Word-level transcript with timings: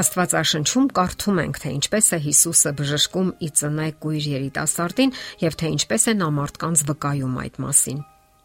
Աստվածաշնչում 0.00 0.86
կարդում 0.96 1.38
ենք, 1.42 1.58
թե 1.60 1.70
ինչպես 1.76 2.06
է 2.16 2.18
Հիսուսը 2.24 2.70
բժշկում 2.78 3.30
ի 3.44 3.48
ծնե 3.60 3.88
կույր 4.00 4.28
երիտասարդին 4.30 5.12
եւ 5.42 5.56
թե 5.60 5.70
ինչպես 5.76 6.06
է 6.08 6.14
նա 6.20 6.28
մարդկանց 6.36 6.84
վկայում 6.88 7.34
այդ 7.44 7.58
մասին։ 7.64 7.98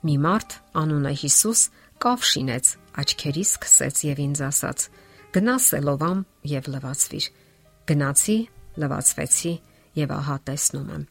Մի 0.05 0.15
մարդ, 0.25 0.55
անունը 0.81 1.13
Հիսուս, 1.21 1.61
կավ 2.05 2.25
շինեց, 2.31 2.65
աչքերիս 3.05 3.51
սկսեց 3.55 4.03
եւ 4.09 4.21
ինձ 4.25 4.41
ասաց. 4.49 4.85
Գնա 5.35 5.55
Սելովամ 5.65 6.19
եւ 6.51 6.69
լվացվիր։ 6.75 7.25
Գնացի, 7.85 8.37
լվացվեցի 8.83 9.53
եւ 10.01 10.13
ահա 10.15 10.37
տեսնում 10.49 10.91
եմ։ 10.95 11.07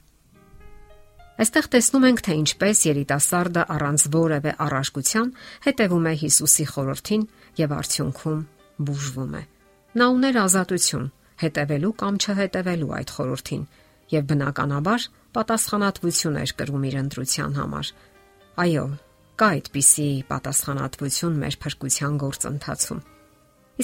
Այստեղ 1.35 1.67
տեսնում 1.75 2.04
ենք, 2.11 2.21
թե 2.25 2.36
ինչպես 2.45 2.85
երիտասարդը 2.90 3.64
առանց 3.75 4.04
որևէ 4.14 4.53
առարկության 4.68 5.32
հետևում 5.64 6.07
է 6.13 6.14
Հիսուսի 6.21 6.68
խորհրդին 6.75 7.26
եւ 7.64 7.75
արդյունքում 7.81 8.46
բուժվում 8.85 9.35
է։ 9.40 9.43
Նա 9.94 10.07
ուներ 10.11 10.36
ազատություն 10.43 11.04
հետևելու 11.39 11.93
կամ 12.00 12.16
չհետևելու 12.18 12.93
այդ 12.98 13.11
խորհրդին 13.14 13.64
եւ 14.14 14.25
բնականաբար 14.30 15.04
պատասխանատվություն 15.36 16.39
էր 16.43 16.52
կրում 16.58 16.86
իր 16.89 16.96
ընտրության 17.00 17.54
համար։ 17.58 17.90
Այո, 18.64 18.85
կա 19.38 19.49
այդպիսի 19.54 20.08
պատասխանատվություն 20.30 21.38
մեր 21.44 21.58
փրկության 21.64 22.18
գործընթացում։ 22.25 23.04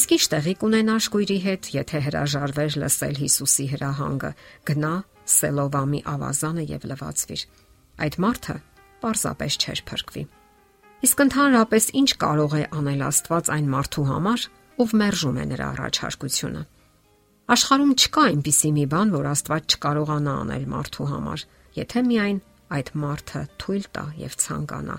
Իսկ 0.00 0.12
ինչ 0.14 0.24
տեղի 0.34 0.54
կունենար 0.60 1.00
շկույրի 1.06 1.38
հետ, 1.46 1.70
եթե 1.74 2.00
հրաժարվեր 2.06 2.74
լսել 2.82 3.16
Հիսուսի 3.20 3.64
հրահանգը, 3.70 4.30
գնա 4.70 4.92
Սելովամի 5.30 6.00
ավազանը 6.10 6.64
եւ 6.70 6.86
լվացվիր։ 6.90 7.42
Այդ 8.06 8.14
մարդը 8.22 8.56
պարզապես 9.02 9.58
չէր 9.60 9.82
փրկվի։ 9.90 10.22
Իսկ 11.00 11.22
ընդհանրապես 11.24 11.84
ինչ 12.00 12.10
կարող 12.22 12.54
է 12.60 12.62
անել 12.80 13.02
Աստված 13.10 13.50
այն 13.56 13.68
մարդու 13.74 14.06
համար, 14.10 14.40
ով 14.80 14.94
մերժում 15.00 15.40
է 15.40 15.44
նրա 15.50 15.66
առաջարկությունը։ 15.74 16.62
Աշխարհում 17.50 17.94
չկա 18.00 18.22
այնպիսի 18.30 18.70
մի 18.76 18.84
բան, 18.90 19.08
որ 19.16 19.26
Աստված 19.30 19.74
չկարողանա 19.74 20.34
անել 20.40 20.66
մարդու 20.70 21.06
համար, 21.10 21.44
եթե 21.80 22.02
միայն 22.10 22.38
այդ 22.76 22.90
մարդը 23.02 23.42
թույլ 23.60 23.86
տա 23.96 24.04
եւ 24.20 24.36
ցանկանա։ 24.44 24.96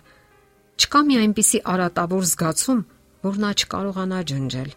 Չկա 0.81 1.02
մի 1.07 1.17
այնպիսի 1.21 1.59
արատավոր 1.71 2.25
զգացում, 2.31 2.81
որ 3.21 3.35
նա 3.41 3.52
չկարողանա 3.61 4.19
ջնջել։ 4.31 4.71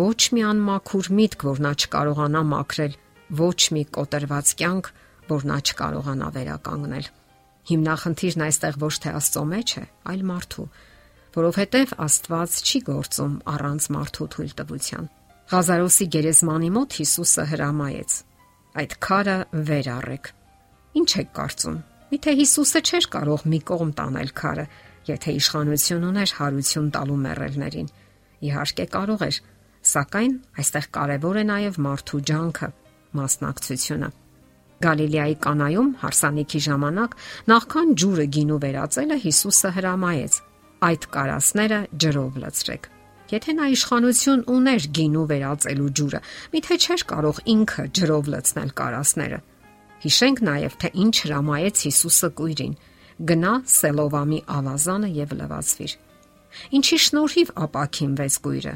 Ոչ 0.00 0.20
մի 0.36 0.42
անմաքուր 0.50 1.06
միտք, 1.18 1.44
որ 1.50 1.62
նա 1.66 1.72
չկարողանա 1.80 2.42
մաքրել, 2.50 2.94
ոչ 3.40 3.60
մի 3.74 3.82
կոտրված 3.96 4.52
կյանք, 4.60 4.90
որ 5.30 5.46
նա 5.50 5.58
չկարողանա 5.66 6.28
վերականգնել։ 6.36 7.10
Հիմնախնդիրն 7.70 8.44
այստեղ 8.46 8.78
ոչ 8.84 8.94
թե 9.02 9.10
Աստծո 9.20 9.42
մեջ 9.50 9.74
է, 9.80 9.84
այլ 10.10 10.22
մարդու, 10.30 10.66
որովհետև 11.34 11.92
Աստված 12.02 12.54
չի 12.66 12.78
գործում 12.86 13.34
առանց 13.52 13.84
մարդու 13.94 14.26
թույլտվության։ 14.34 15.04
Ղազարոսի 15.50 16.06
գերեզմանի 16.14 16.70
մոտ 16.74 16.96
Հիսուսը 17.00 17.44
հրամայեց. 17.50 18.16
Այդ 18.80 18.92
քարը 19.06 19.36
վեր 19.70 19.88
առեք։ 19.94 20.30
Ինչ 21.00 21.10
եք 21.20 21.30
կարծում։ 21.38 21.78
Միթե 22.10 22.34
Հիսուսը 22.40 22.82
չէր 22.90 23.06
կարող 23.14 23.46
մի 23.50 23.60
կողմ 23.70 23.90
տանել 24.00 24.30
քարը, 24.40 24.66
եթե 25.10 25.34
իշխանություն 25.40 26.06
ուներ 26.10 26.34
հարություն 26.40 26.90
տալու 26.96 27.20
մեռելներին։ 27.24 27.88
Իհարկե 28.50 28.86
կարող 28.94 29.24
էր, 29.30 29.40
սակայն 29.90 30.34
այստեղ 30.60 30.86
կարևոր 30.98 31.40
է 31.40 31.44
նաև 31.50 31.80
մարդու 31.86 32.22
ջանքը, 32.30 32.68
մասնակցությունը։ 33.20 34.10
Գալիլեայի 34.80 35.34
կանայում 35.44 35.88
հարսանիքի 36.00 36.60
ժամանակ 36.66 37.16
նախքան 37.52 37.90
ջուրը 38.00 38.26
գինու 38.36 38.60
վերածելը 38.64 39.18
Հիսուսը 39.24 39.72
հրամայեց 39.76 40.38
այդ 40.88 41.06
կարասները 41.14 41.78
ջրով 42.02 42.40
լցրեք։ 42.44 42.88
Եթե 43.30 43.52
նա 43.56 43.66
իշխանություն 43.74 44.40
ուներ 44.50 44.86
գինու 44.96 45.26
վերածելու 45.30 45.90
ջուրը, 46.00 46.20
միթե 46.54 46.76
չէր 46.84 47.02
կարող 47.10 47.36
ինքը 47.54 47.84
ջրով 47.98 48.30
լցնել 48.34 48.70
կարասները։ 48.80 49.38
Հիշենք 50.00 50.38
նաև, 50.48 50.76
թե 50.80 50.88
ինչ 51.04 51.14
հրամայեց 51.20 51.82
Հիսուսը 51.86 52.30
կույրին. 52.40 52.74
գնա 53.30 53.52
Սելովամի 53.70 54.40
ավազանը 54.56 55.08
եւ 55.20 55.32
լվացվիր։ 55.40 55.92
Ինչի 56.80 56.98
շնորհիվ 57.04 57.48
ապակինվեց 57.64 58.34
կույրը։ 58.46 58.74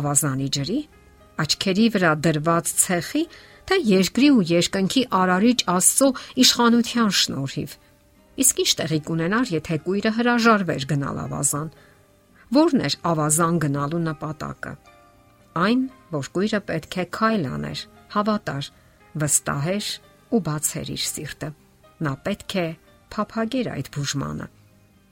Ավազանի 0.00 0.48
ջրի, 0.56 0.80
աչքերի 1.44 1.86
վրա 1.94 2.12
դրված 2.24 2.70
ցեխի, 2.80 3.22
թե 3.70 3.76
երկրի 3.90 4.28
ու 4.36 4.46
երկնքի 4.50 5.02
արարիչ 5.20 5.58
Աստծո 5.74 6.08
իշխանության 6.44 7.10
շնորհիվ։ 7.20 7.74
Իսկ 8.40 8.60
ինչ 8.62 8.70
տեղի 8.80 9.00
կունենար, 9.08 9.50
եթե 9.56 9.78
կույրը 9.86 10.12
հրաժարվեր 10.20 10.84
գնալ 10.90 11.18
ավազան։ 11.24 11.72
Որն 12.50 12.84
էր 12.86 12.94
ավազան 13.10 13.58
գնալու 13.64 14.02
նպատակը։ 14.06 14.72
Այն, 15.60 15.82
որ 16.14 16.30
կույրը 16.36 16.60
պետք 16.70 16.96
է 17.00 17.04
քայլ 17.16 17.44
աներ, 17.50 17.82
հավատար, 18.14 18.70
վստահեր 19.20 19.90
ու 20.30 20.40
բացեր 20.46 20.90
իր 20.94 21.04
սիրտը։ 21.10 21.50
Նա 22.06 22.12
պետք 22.26 22.56
է 22.60 22.66
փափագեր 23.10 23.70
այդ 23.74 23.90
բուժմանը։ 23.96 24.46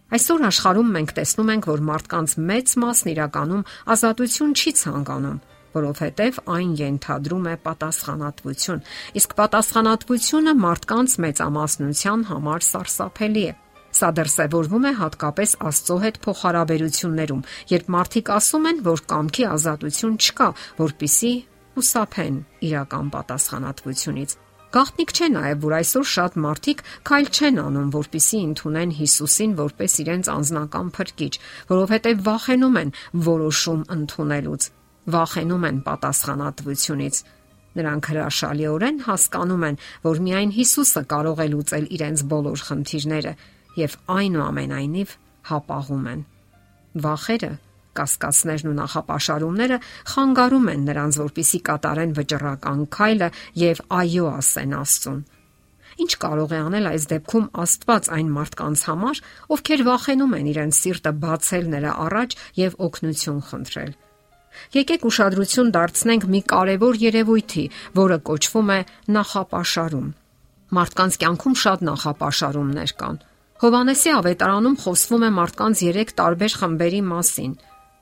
Այսօր 0.08 0.44
աշխարհում 0.48 0.92
մենք 0.94 1.10
տեսնում 1.18 1.50
ենք, 1.52 1.66
որ 1.68 1.80
մարդկանց 1.88 2.34
մեծ 2.48 2.74
մասն 2.80 3.10
իրականում 3.12 3.66
ազատություն 3.92 4.54
չի 4.56 4.70
ցանկանում 4.78 5.40
որովհետև 5.76 6.40
այն 6.56 6.72
ենթադրում 6.80 7.46
է 7.52 7.54
պատասխանատվություն։ 7.68 8.82
Իսկ 9.20 9.36
պատասխանատվությունը 9.38 10.54
մարդկանց 10.64 11.16
մեծամասնության 11.28 12.26
համար 12.32 12.66
սարսափելի 12.68 13.44
է։ 13.48 13.52
Սա 13.98 14.08
դրսևորվում 14.18 14.84
է 14.88 14.92
հատկապես 14.98 15.54
Աստծո 15.68 15.96
հետ 16.02 16.18
փոխհարաբերություններում, 16.24 17.46
երբ 17.72 17.86
մարդիկ 17.94 18.32
ասում 18.36 18.68
են, 18.68 18.82
որ 18.88 19.00
կամքի 19.12 19.46
ազատություն 19.48 20.18
չկա, 20.18 20.48
որpիսի 20.82 21.32
հուսափեն 21.78 22.36
իրական 22.68 23.10
պատասխանատվությունից։ 23.16 24.36
Գաղտնիք 24.68 25.12
չէ 25.16 25.28
նաև, 25.32 25.60
որ 25.64 25.74
այսօր 25.78 26.08
շատ 26.12 26.34
մարդիկ 26.44 26.82
քայլ 27.08 27.28
չեն 27.32 27.60
անում, 27.64 27.92
որpիսի 27.94 28.40
ընդունեն 28.48 28.90
Հիսուսին 28.98 29.54
որպես 29.64 29.94
իրենց 30.04 30.28
անձնական 30.34 30.90
փրկիչ, 30.98 31.34
որովհետև 31.72 32.26
վախենում 32.28 32.76
են 32.82 32.92
որոշում 33.32 33.86
ընդունելուց 33.96 34.68
վախենում 35.08 35.64
են 35.68 35.78
պատասխանատվությունից։ 35.86 37.20
Նրանք 37.78 38.08
հրաշալիորեն 38.10 38.98
հասկանում 39.06 39.64
են, 39.68 39.78
որ 40.08 40.20
միայն 40.26 40.52
Հիսուսը 40.58 41.02
կարող 41.12 41.38
է 41.44 41.46
լուծել 41.52 41.86
իրենց 41.98 42.24
բոլոր 42.32 42.64
խնդիրները 42.68 43.32
եւ 43.78 43.96
այնուամենայնիվ 44.18 45.14
հապաղում 45.48 46.06
են։ 46.12 46.22
Վախերը, 47.04 47.52
կասկածներն 47.98 48.70
ու 48.70 48.76
նախապաշարումները 48.78 49.78
խանգարում 50.12 50.68
են 50.72 50.84
նրանց, 50.88 51.18
որpիսի 51.22 51.60
կատարեն 51.68 52.14
վճռական 52.18 52.82
քայլը 52.98 53.28
եւ 53.62 53.82
այո 54.00 54.26
ասեն 54.38 54.74
Աստծուն։ 54.78 55.20
Ինչ 55.98 56.12
կարող 56.22 56.52
է 56.54 56.58
անել 56.62 56.90
այս 56.92 57.06
դեպքում 57.10 57.46
Աստված 57.58 58.10
այն 58.18 58.28
մարդկանց 58.38 58.82
համար, 58.88 59.22
ովքեր 59.56 59.86
վախենում 59.88 60.36
են 60.38 60.50
իրենց 60.54 60.82
սիրտը 60.82 61.14
բացել 61.24 61.72
նրա 61.74 61.94
առաջ 62.06 62.36
եւ 62.62 62.78
օգնություն 62.88 63.42
խնդրել։ 63.48 63.96
Եկեք 64.78 65.06
ուշադրություն 65.08 65.72
դարձնենք 65.76 66.26
մի 66.34 66.40
կարևոր 66.52 66.98
երևույթի, 67.02 67.64
որը 67.98 68.18
կոչվում 68.28 68.72
է 68.74 68.78
նախապաշարում։ 69.16 70.08
Մարդկանց 70.78 71.18
կյանքում 71.22 71.56
շատ 71.64 71.84
նախապաշարումներ 71.88 72.92
կան։ 73.02 73.18
Հովանեսի 73.58 74.10
ավետարանում 74.14 74.76
խոսվում 74.78 75.22
է 75.28 75.30
մարդկանց 75.38 75.80
3 75.88 76.12
տարբեր 76.18 76.52
խմբերի 76.58 77.00
մասին։ 77.08 77.52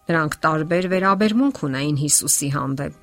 Նրանք 0.07 0.35
տարբեր 0.47 0.89
վերաբերմունք 0.93 1.61
ունեին 1.67 2.01
Հիսուսի 2.03 2.49
հանդեպ։ 2.57 2.99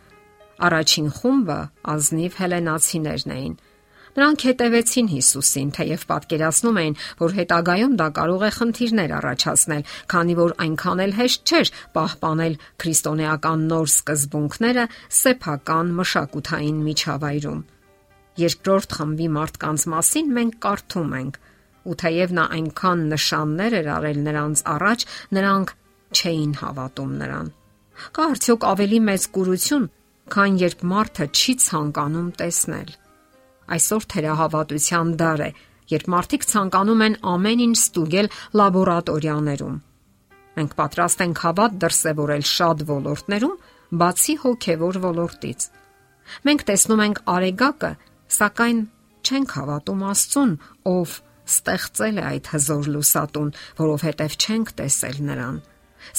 Առաջին 0.67 1.07
խումբը 1.17 1.57
ազնիվ 1.93 2.35
հելենացիներն 2.43 3.33
էին, 3.33 3.55
Նրանք 4.13 4.43
հետևեցին 4.45 5.07
Հիսուսին, 5.09 5.69
թեև 5.73 6.01
պատկերացնում 6.09 6.79
էին, 6.83 6.95
որ 7.17 7.31
հետագայում 7.37 7.93
դա 7.97 8.07
կարող 8.17 8.43
է 8.45 8.51
խնդիրներ 8.57 9.13
առաջացնել, 9.17 9.83
քանի 10.13 10.35
որ 10.37 10.53
այնքան 10.65 11.01
էլ 11.05 11.15
հեշտ 11.17 11.53
չէր 11.53 11.71
պահպանել 11.97 12.57
քրիստոնեական 12.83 13.63
նոր 13.73 13.87
սկզբունքները 13.93 14.85
սեփական 15.17 15.89
մշակութային 15.97 16.83
միջավայրում։ 16.93 17.63
Երկրորդ 18.43 18.95
խմբի 18.97 19.27
մարդկանց 19.33 19.87
մասին 19.93 20.31
մենք 20.37 20.53
կարդում 20.67 21.17
ենք. 21.23 21.35
ու 21.83 21.95
թեև 21.99 22.31
նա 22.37 22.43
այնքան 22.55 22.99
նշաններ 23.11 23.73
էր 23.79 23.87
արել 23.93 24.19
նրանց 24.23 24.61
առաջ, 24.73 25.01
նրանք 25.35 25.73
չէին 26.15 26.53
հավատում 26.61 27.11
նրան։ 27.19 27.49
Կա 28.15 28.27
արդյոք 28.33 28.67
ավելի 28.71 28.99
մեծ 29.09 29.27
կուրություն, 29.35 29.87
քան 30.33 30.59
երբ 30.63 30.85
մարդը 30.93 31.27
չի 31.35 31.53
ցանկանում 31.67 32.29
տեսնել։ 32.39 32.89
Այսօր 33.73 34.05
թերահավատության 34.13 35.13
դար 35.19 35.43
է, 35.43 35.49
երբ 35.93 36.07
մարդիկ 36.13 36.45
ցանկանում 36.51 37.03
են 37.07 37.15
ամեն 37.33 37.63
ինչ 37.63 37.77
ստուգել 37.79 38.29
լաբորատորիաներում։ 38.59 39.75
Մենք 40.53 40.73
պատրաստ 40.79 41.23
ենք 41.23 41.43
հավատ 41.43 41.77
դրսևորել 41.83 42.43
շատ 42.53 42.83
ոլորտներում, 42.93 43.55
բացի 44.03 44.35
հոգևոր 44.43 44.99
ոլորտից։ 45.03 45.67
Մենք 46.47 46.65
տեսնում 46.69 47.03
ենք 47.03 47.21
արեգակը, 47.33 47.91
սակայն 48.37 48.79
չենք 49.23 49.55
հավատում 49.57 50.03
Աստծուն, 50.13 50.53
ով 50.93 51.17
ստեղծել 51.53 52.17
է 52.19 52.25
այդ 52.29 52.49
հզոր 52.53 52.89
լուսատուն, 52.93 53.53
որովհետև 53.79 54.37
չենք 54.43 54.73
տեսել 54.79 55.17
նրան։ 55.29 55.57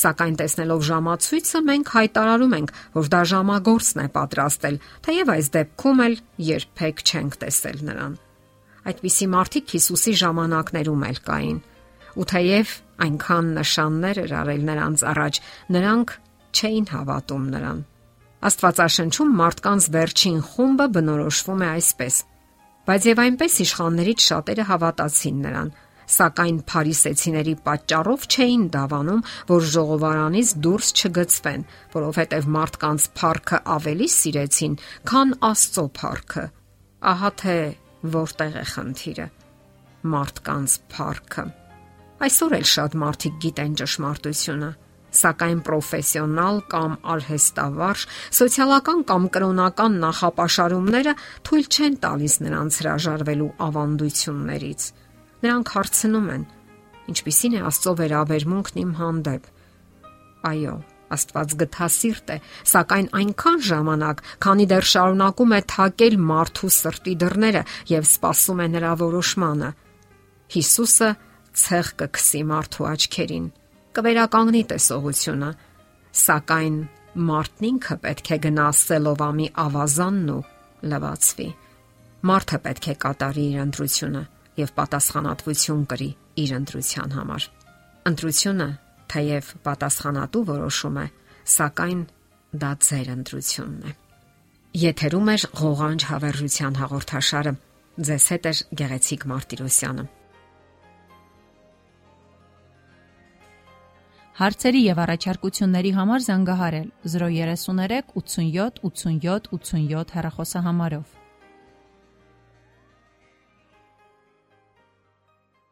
Սակայն 0.00 0.36
տեսնելով 0.40 0.84
ժամացույցը 0.88 1.60
մենք 1.69 1.92
հայտարարում 1.94 2.54
ենք, 2.58 2.72
որ 2.94 3.10
դա 3.14 3.22
ժամագործն 3.34 4.02
է 4.04 4.06
պատրաստել, 4.14 4.78
թեև 5.04 5.32
այս 5.34 5.50
դեպքում 5.54 6.02
էլ 6.04 6.14
երբեք 6.48 7.02
չենք 7.04 7.38
տեսել 7.44 7.78
նրան։ 7.88 8.14
Այդպիսի 8.84 9.26
մարդիկ 9.34 9.75
Հիսուսի 9.75 10.12
ժամանակներում 10.25 11.04
էլ 11.08 11.19
կային։ 11.25 11.58
Ու 12.14 12.26
թեև 12.31 12.75
այնքան 13.04 13.46
նշաններ 13.58 14.20
էր 14.25 14.34
արել 14.40 14.62
նրանց 14.69 15.04
առաջ, 15.14 15.40
նրանք 15.75 16.12
չէին 16.54 16.87
հավատում 16.94 17.46
նրան։ 17.54 17.80
Աստվածաշնչում 18.44 19.30
մարդկանց 19.40 19.88
վերջին 19.94 20.38
խումբը 20.44 20.87
բնորոշվում 20.94 21.64
է 21.64 21.69
այսպես. 21.75 22.16
Բայց 22.84 23.06
եւ 23.08 23.20
այնպես 23.25 23.54
իշխաններից 23.64 24.25
շատերը 24.28 24.64
հավատացին 24.69 25.38
նրան, 25.44 25.70
սակայն 26.14 26.58
փարիսեցիների 26.70 27.54
պատճառով 27.68 28.26
չէին 28.34 28.64
դավանում, 28.74 29.22
որ 29.50 29.66
ժողովարանից 29.74 30.52
դուրս 30.66 30.92
չգծվեն, 31.00 31.66
որովհետև 31.94 32.48
մարդկանց 32.58 33.08
փառքը 33.20 33.60
ավելի 33.74 34.08
սիրեցին, 34.14 34.78
քան 35.10 35.34
Աստծո 35.50 35.86
փառքը։ 35.98 36.44
Ահա 37.14 37.30
թե 37.44 37.58
որտեղ 38.14 38.56
է 38.60 38.64
խնդիրը։ 38.74 39.28
Մարդկանց 40.14 40.78
փառքը։ 40.94 41.44
Այսօր 42.24 42.54
էլ 42.58 42.66
շատ 42.70 42.96
մարդիկ 43.00 43.38
գիտեն 43.44 43.76
ճշմարտությունը, 43.80 44.68
սակայն 45.14 45.60
պրոֆեսիոնալ 45.66 46.60
կամ 46.72 46.96
արհեստավարժ, 47.14 48.04
սոցիալական 48.38 49.04
կամ 49.10 49.28
կրոնական 49.34 49.98
նախապաշարումները 50.04 51.14
թույլ 51.48 51.68
չեն 51.74 51.98
տալիս 52.04 52.36
նրանց 52.44 52.78
հրաժարվելու 52.82 53.50
ավանդույթություններից։ 53.68 54.86
Նրանք 55.44 55.70
հարցնում 55.75 56.29
են. 56.35 56.44
Ինչպիսին 57.12 57.55
է 57.58 57.62
Աստծո 57.69 57.93
վերաբերմունքն 58.00 58.82
իմ 58.85 58.93
հանդեպ։ 59.00 59.49
Այո, 60.49 60.75
Աստված 61.14 61.55
գտա 61.61 61.88
սիրտ 61.94 62.32
է, 62.32 62.37
սակայն 62.70 63.08
այնքան 63.19 63.61
ժամանակ, 63.69 64.23
քանի 64.44 64.67
դեռ 64.73 64.87
շարունակում 64.91 65.52
է 65.55 65.61
թակել 65.75 66.17
մարդու 66.31 66.70
սրտի 66.79 67.14
դռները 67.23 67.62
եւ 67.93 68.08
սпасում 68.08 68.62
է 68.64 68.67
նրա 68.75 68.93
որոշմանը։ 69.05 69.70
Հիսուսը 70.55 71.11
ցեղ 71.64 71.90
կքսի 72.00 72.43
մարդու 72.50 72.88
աչքերին, 72.90 73.47
կվերականգնի 73.94 74.62
տեսողությունը, 74.75 75.50
սակայն 76.25 76.79
մարդն 77.14 77.69
ինքը 77.70 77.97
պետք 78.05 78.31
է 78.35 78.38
գնա 78.49 78.69
սելովամի 78.81 79.49
ավազանն 79.64 80.31
ու 80.35 80.43
լվացվի։ 80.94 81.49
Մարդը 82.25 82.58
պետք 82.64 82.88
է 82.90 82.94
կատարի 83.05 83.44
իր 83.52 83.61
ընտրությունը 83.69 84.23
եւ 84.60 84.72
պատասխանատվություն 84.78 85.84
կրի 85.90 86.08
իր 86.44 86.54
ընտրության 86.58 87.14
համար։ 87.18 87.46
Ընտրությունը 88.10 88.68
թեև 89.14 89.52
պատասխանատու 89.66 90.42
որոշում 90.50 90.98
է, 91.04 91.06
սակայն 91.54 92.02
դա 92.64 92.72
ձեր 92.88 93.08
ընտրությունն 93.14 93.86
է։ 93.90 93.94
Եթերում 94.84 95.30
է 95.30 95.36
ղողանջ 95.60 96.04
հավերժության 96.10 96.78
հաղորդաշարը։ 96.82 97.54
Ձեզ 97.94 98.24
հետ 98.34 98.46
է 98.50 98.52
գեղեցիկ 98.80 99.26
Մարտիրոսյանը։ 99.30 100.06
Հարցերի 104.34 104.80
եւ 104.82 105.00
առաջարկությունների 105.04 105.90
համար 105.94 106.24
զանգահարել 106.24 106.88
033 107.12 108.00
87 108.18 108.80
87 108.82 109.52
87 109.54 110.16
հեռախոսահամարով։ 110.16 111.24